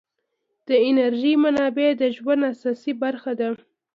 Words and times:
د 0.67 0.69
انرژۍ 0.87 1.33
منابع 1.43 1.89
د 2.01 2.03
ژوند 2.15 2.41
اساسي 2.51 2.93
برخه 3.03 3.31
ده. 3.39 3.49